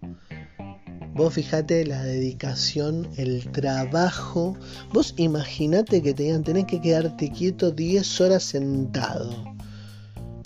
[1.15, 4.55] Vos fijate la dedicación, el trabajo.
[4.93, 9.56] Vos imaginate que te digan, tenés que quedarte quieto 10 horas sentado.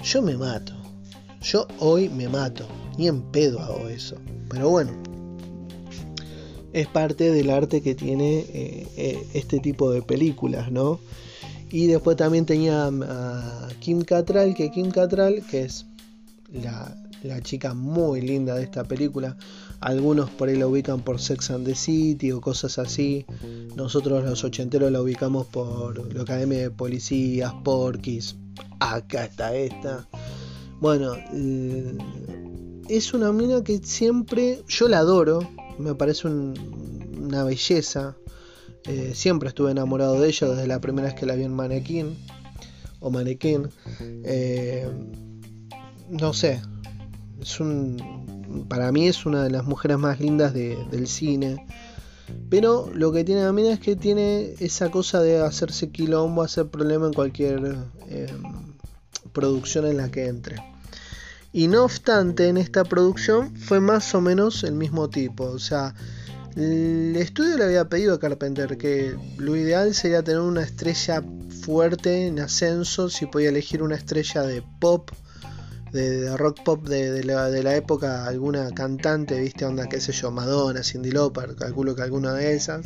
[0.03, 0.73] Yo me mato.
[1.41, 2.65] Yo hoy me mato.
[2.97, 4.15] Ni en pedo hago eso.
[4.49, 4.91] Pero bueno.
[6.73, 10.99] Es parte del arte que tiene eh, eh, este tipo de películas, ¿no?
[11.69, 15.85] Y después también tenía a Kim Cattrall, que Kim Cattrall, que es
[16.51, 19.37] la, la chica muy linda de esta película.
[19.81, 23.25] Algunos por ahí la ubican por Sex and the City o cosas así.
[23.75, 28.35] Nosotros los ochenteros la ubicamos por la Academia de Policías, Porky's.
[28.79, 30.07] Acá está esta.
[30.79, 31.13] Bueno,
[32.89, 35.39] es una mina que siempre yo la adoro.
[35.77, 38.15] Me parece una belleza.
[38.85, 42.17] Eh, siempre estuve enamorado de ella desde la primera vez que la vi en Manequín
[42.99, 43.69] o Manequín.
[43.99, 44.89] Eh,
[46.09, 46.61] no sé,
[47.39, 51.65] es un, para mí es una de las mujeres más lindas del cine.
[52.49, 56.67] Pero lo que tiene la mina es que tiene esa cosa de hacerse quilombo, hacer
[56.67, 57.75] problema en cualquier
[58.09, 58.43] em,
[59.31, 60.57] producción en la que entre.
[61.53, 65.45] Y no obstante, en esta producción fue más o menos el mismo tipo.
[65.45, 65.93] O sea,
[66.55, 71.23] el estudio le había pedido a Carpenter que lo ideal sería tener una estrella
[71.61, 75.11] fuerte en ascenso, si podía elegir una estrella de pop
[75.91, 81.11] de, rock pop de, la, época, alguna cantante, viste, onda, qué sé yo, Madonna, Cindy
[81.11, 82.85] Lauper, calculo que alguna de esas.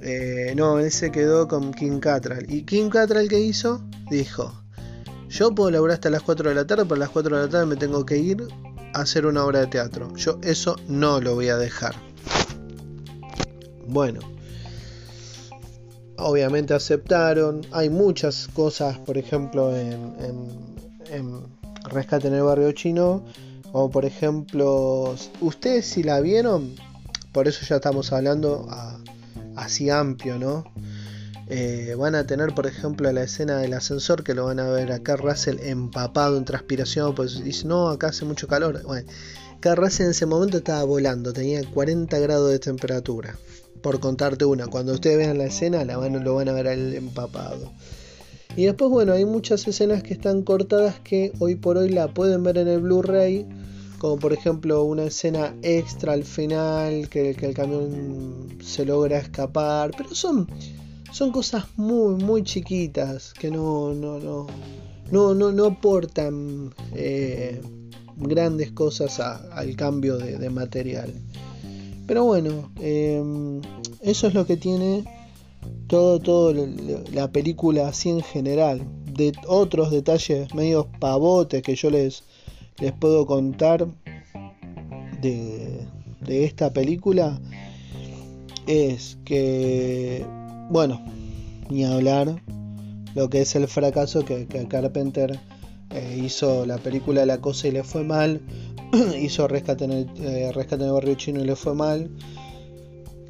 [0.00, 2.50] Eh, no, él se quedó con King Cattrall.
[2.50, 3.82] ¿Y King Cattrall qué hizo?
[4.10, 4.52] Dijo,
[5.28, 7.48] yo puedo laburar hasta las 4 de la tarde, pero a las 4 de la
[7.48, 8.46] tarde me tengo que ir
[8.94, 10.14] a hacer una obra de teatro.
[10.16, 11.94] Yo eso no lo voy a dejar.
[13.86, 14.20] Bueno,
[16.16, 17.62] obviamente aceptaron.
[17.72, 20.14] Hay muchas cosas, por ejemplo, en,
[21.10, 21.53] en
[21.84, 23.24] Rescate en el barrio chino.
[23.72, 26.74] O por ejemplo, ustedes si la vieron,
[27.32, 28.68] por eso ya estamos hablando
[29.56, 30.64] así amplio, ¿no?
[31.48, 34.92] Eh, van a tener, por ejemplo, la escena del ascensor que lo van a ver
[34.92, 38.82] acá Russell empapado en transpiración, pues dice, no, acá hace mucho calor.
[38.84, 39.10] Bueno,
[39.56, 43.36] acá Russell en ese momento estaba volando, tenía 40 grados de temperatura.
[43.82, 46.94] Por contarte una, cuando ustedes vean la escena, la van, lo van a ver el
[46.94, 47.70] empapado.
[48.56, 52.44] Y después, bueno, hay muchas escenas que están cortadas que hoy por hoy la pueden
[52.44, 53.46] ver en el Blu-ray.
[53.98, 59.90] Como por ejemplo una escena extra al final, que, el camión se logra escapar.
[59.96, 60.48] Pero son,
[61.10, 64.46] son cosas muy, muy chiquitas que no, no, no,
[65.10, 67.60] no, no, no aportan eh,
[68.16, 71.12] grandes cosas al cambio de, material.
[72.06, 73.20] Pero bueno, eh,
[74.02, 75.23] eso es lo que tiene
[75.86, 76.54] todo, todo
[77.12, 78.86] la película así en general.
[79.04, 82.24] De otros detalles medio pavotes que yo les,
[82.78, 83.86] les puedo contar
[85.20, 85.86] de,
[86.20, 87.40] de esta película
[88.66, 90.24] es que,
[90.70, 91.04] bueno,
[91.70, 92.42] ni hablar
[93.14, 95.38] lo que es el fracaso que, Carpenter
[95.90, 98.40] eh, hizo la película La Cosa y le fue mal,
[99.20, 102.10] hizo Rescate en, el, eh, Rescate en el Barrio Chino y le fue mal.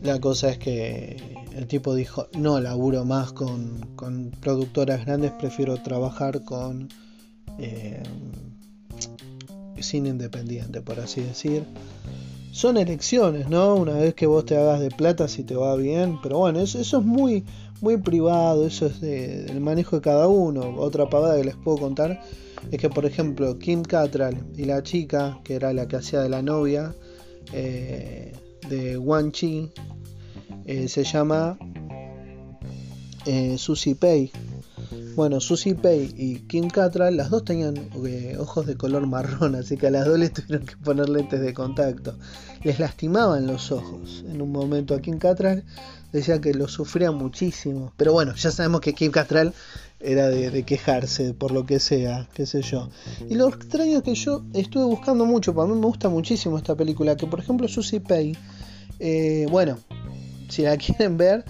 [0.03, 1.16] La cosa es que
[1.55, 3.81] el tipo dijo, no laburo más con,
[4.40, 6.88] productoras grandes, prefiero trabajar con
[7.59, 8.03] eh,
[9.81, 11.64] cine independiente, por así decir.
[12.51, 13.75] Son elecciones, ¿no?
[13.75, 16.79] Una vez que vos te hagas de plata, si te va bien, pero bueno, eso,
[16.81, 17.45] es muy,
[17.81, 20.77] muy privado, eso es del manejo de cada uno.
[20.79, 22.21] Otra pavada que les puedo contar
[22.71, 26.29] es que, por ejemplo, Kim Cattrall y la chica, que era la que hacía de
[26.29, 26.95] la novia
[27.53, 28.33] eh,
[28.69, 29.71] de Wan Chi,
[30.67, 31.59] eh, se llama
[33.27, 34.31] eh, Susie Pay.
[35.17, 39.77] Bueno, Susie Pay y Kim Cattrall, las dos tenían eh, ojos de color marrón, así
[39.77, 42.17] que a las dos les tuvieron que poner lentes de contacto.
[42.65, 44.25] Les lastimaban los ojos.
[44.29, 45.65] En un momento a Kim Cattrall
[46.12, 47.93] decía que lo sufría muchísimo.
[47.97, 49.53] Pero bueno, ya sabemos que Kim Cattrall
[50.01, 52.91] era de, quejarse por lo que sea, qué sé yo.
[53.29, 56.75] Y lo extraño es que yo estuve buscando mucho, para mí me gusta muchísimo esta
[56.75, 58.37] película, que por ejemplo Susie Pay,
[59.51, 59.79] bueno,
[60.49, 61.45] si la quieren ver,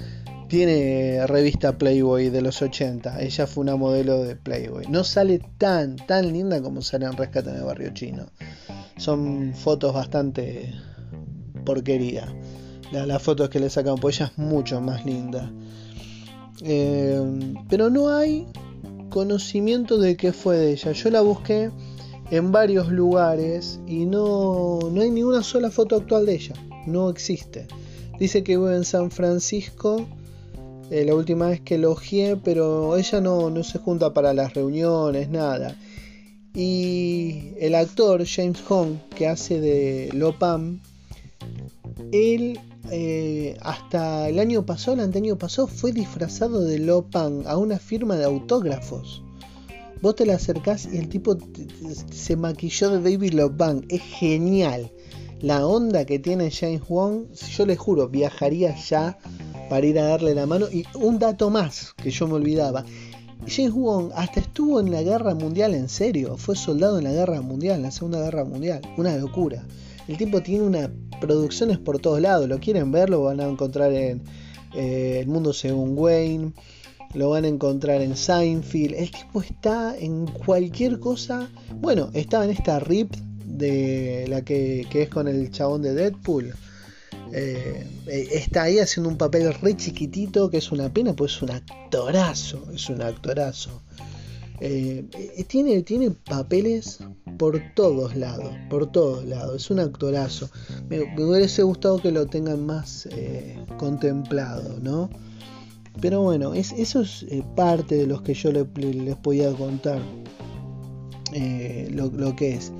[0.48, 3.20] tiene revista Playboy de los 80.
[3.20, 4.86] Ella fue una modelo de Playboy.
[4.88, 8.26] No sale tan, tan linda como sale en Rescate en el Barrio Chino.
[8.96, 10.72] Son fotos bastante
[11.64, 12.32] porquería.
[12.92, 15.50] Las fotos que le sacan, pues ella es mucho más linda.
[16.62, 17.20] Eh,
[17.68, 18.46] pero no hay
[19.10, 20.92] conocimiento de qué fue de ella.
[20.92, 21.70] Yo la busqué
[22.30, 26.54] en varios lugares y no, no hay ninguna sola foto actual de ella.
[26.86, 27.66] No existe.
[28.18, 30.06] Dice que vive en San Francisco
[30.90, 35.28] eh, la última vez que elogié, pero ella no, no se junta para las reuniones,
[35.28, 35.76] nada.
[36.54, 40.80] Y el actor James Hong, que hace de Lopam,
[42.12, 42.60] él
[42.90, 48.16] eh, hasta el año pasado, el año pasado, fue disfrazado de Lopan a una firma
[48.16, 49.22] de autógrafos.
[50.02, 51.36] Vos te le acercás y el tipo
[52.10, 53.86] se maquilló de David Lopan.
[53.88, 54.92] Es genial.
[55.44, 59.18] La onda que tiene James Wong, yo le juro, viajaría ya
[59.68, 60.70] para ir a darle la mano.
[60.72, 62.82] Y un dato más que yo me olvidaba.
[63.46, 66.38] James Wong hasta estuvo en la guerra mundial en serio.
[66.38, 68.80] Fue soldado en la guerra mundial, en la segunda guerra mundial.
[68.96, 69.62] Una locura.
[70.08, 70.90] El tipo tiene una
[71.20, 72.48] producciones por todos lados.
[72.48, 74.22] Lo quieren ver, lo van a encontrar en
[74.74, 76.54] eh, El Mundo Según Wayne.
[77.12, 78.94] Lo van a encontrar en Seinfeld.
[78.94, 81.50] El tipo está en cualquier cosa.
[81.82, 83.14] Bueno, estaba en esta RIP
[83.56, 86.54] de la que, que es con el chabón de Deadpool.
[87.32, 91.42] Eh, eh, está ahí haciendo un papel re chiquitito que es una pena, pues es
[91.42, 93.82] un actorazo, es un actorazo.
[94.60, 95.04] Eh,
[95.48, 97.00] tiene, tiene papeles
[97.38, 100.48] por todos lados, por todos lados, es un actorazo.
[100.88, 103.08] Me, hubiese gustado que lo tengan más
[103.78, 105.10] contemplado, ¿no?
[106.00, 107.24] Pero bueno, es, eso es
[107.56, 110.00] parte de los que yo les podía contar
[111.90, 112.72] lo, lo que es.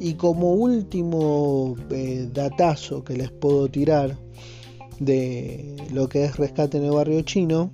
[0.00, 4.16] Y como último eh, datazo que les puedo tirar
[4.98, 7.70] de lo que es rescate en el barrio chino,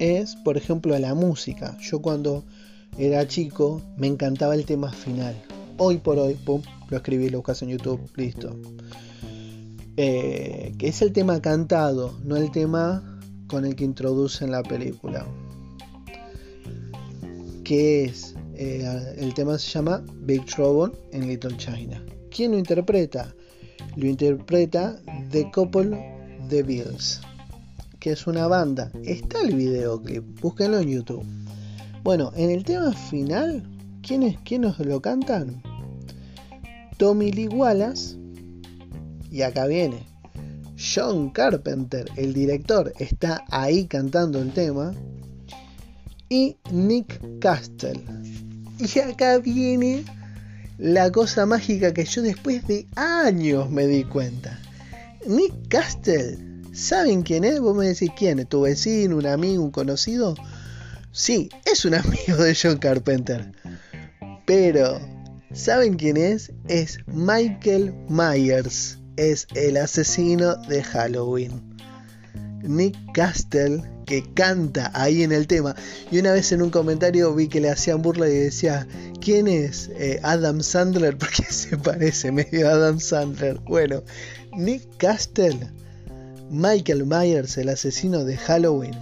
[0.00, 1.78] es, por ejemplo, la música.
[1.80, 2.44] Yo cuando
[2.98, 5.36] era chico me encantaba el tema final.
[5.76, 8.56] Hoy por hoy, pum, lo escribí, lo buscas en YouTube, listo.
[9.96, 15.24] Eh, que es el tema cantado, no el tema con el que introducen la película.
[17.62, 22.02] Que es eh, el tema se llama Big Trouble in Little China.
[22.30, 23.32] ¿Quién lo interpreta?
[23.94, 25.00] Lo interpreta
[25.30, 25.96] The Couple
[26.48, 27.20] The Bills,
[28.00, 28.90] que es una banda.
[29.04, 31.24] Está el videoclip, búsquenlo en YouTube.
[32.02, 33.62] Bueno, en el tema final,
[34.02, 35.62] ¿quiénes, nos lo cantan?
[36.96, 38.16] Tommy Lee Wallace,
[39.30, 40.04] y acá viene.
[40.76, 44.92] John Carpenter, el director, está ahí cantando el tema.
[46.28, 48.00] Y Nick Castle,
[48.78, 50.04] y acá viene
[50.78, 54.58] la cosa mágica que yo después de años me di cuenta.
[55.26, 56.38] Nick Castle,
[56.72, 57.60] ¿saben quién es?
[57.60, 60.36] Vos me decís quién, ¿tu vecino, un amigo, un conocido?
[61.10, 63.52] Sí, es un amigo de John Carpenter.
[64.46, 65.00] Pero,
[65.52, 66.52] ¿saben quién es?
[66.68, 68.98] Es Michael Myers.
[69.16, 71.76] Es el asesino de Halloween.
[72.62, 75.76] Nick Castle que canta ahí en el tema.
[76.10, 78.88] Y una vez en un comentario vi que le hacían burla y decía,
[79.20, 81.16] ¿quién es eh, Adam Sandler?
[81.18, 83.60] Porque se parece medio a Adam Sandler.
[83.60, 84.02] Bueno,
[84.56, 85.58] Nick Castle,
[86.50, 88.96] Michael Myers, el asesino de Halloween,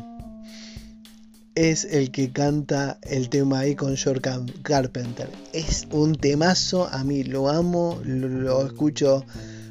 [1.55, 4.29] es el que canta el tema ahí con George
[4.63, 5.29] Carpenter.
[5.53, 9.25] Es un temazo, a mí lo amo, lo, escucho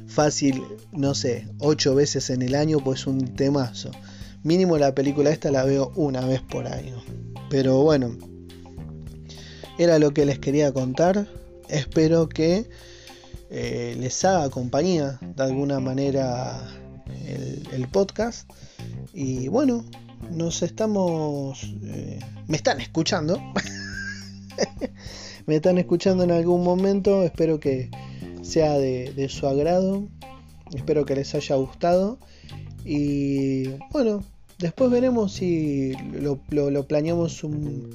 [0.06, 0.62] fácil,
[0.92, 3.90] no sé, ocho veces en el año, pues un temazo.
[4.46, 7.02] Mínimo la película esta la veo una vez por año.
[7.50, 8.16] Pero bueno,
[9.76, 11.26] era lo que les quería contar.
[11.68, 12.70] Espero que
[13.50, 16.62] eh, les haga compañía de alguna manera
[17.26, 18.48] el, podcast.
[19.12, 19.84] Y bueno,
[20.30, 21.74] nos estamos...
[21.82, 23.42] Eh, me están escuchando.
[25.46, 27.24] me están escuchando en algún momento.
[27.24, 27.90] Espero que
[28.42, 30.06] sea de su agrado.
[30.72, 32.20] Espero que les haya gustado.
[32.84, 34.22] Y bueno,
[34.58, 36.38] Después veremos si lo,
[36.86, 37.90] planeamos un,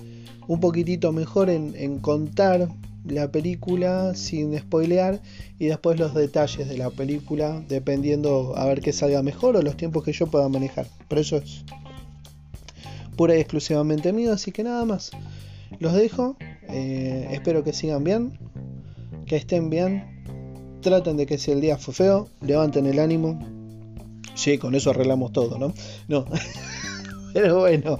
[0.60, 2.70] poquitito mejor en, contar
[3.04, 5.22] la película sin spoilear
[5.58, 9.76] y después los detalles de la película dependiendo a ver qué salga mejor o los
[9.76, 10.86] tiempos que yo pueda manejar.
[11.08, 11.64] Pero eso es
[13.18, 15.12] pura y exclusivamente mío, así que nada más.
[15.80, 16.38] Los dejo,
[16.70, 18.38] eh, espero que sigan bien,
[19.26, 20.24] que estén bien,
[20.82, 23.40] traten de que si el día fue feo, levanten el ánimo,
[24.36, 25.74] Sí, con eso arreglamos todo, ¿no?
[26.08, 26.26] No.
[27.34, 28.00] Pero bueno,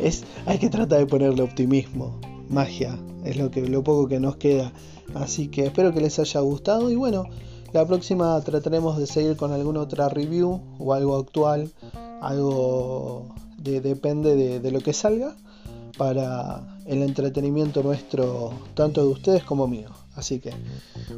[0.00, 4.36] es, hay que tratar de ponerle optimismo, magia, es lo, que, lo poco que nos
[4.36, 4.72] queda.
[5.14, 7.26] Así que espero que les haya gustado y bueno,
[7.72, 11.70] la próxima trataremos de seguir con alguna otra review o algo actual,
[12.20, 15.36] algo depende de, lo que salga
[15.96, 19.90] para el entretenimiento nuestro, tanto de ustedes como mío.
[20.14, 20.52] Así que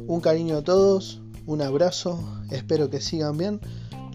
[0.07, 2.19] un cariño a todos, un abrazo,
[2.51, 3.59] espero que sigan bien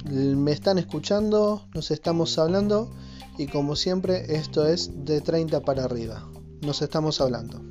[0.05, 2.91] me están escuchando, nos estamos hablando
[3.39, 6.29] y como siempre esto es de 30 para arriba.
[6.63, 7.63] Nos estamos hablando.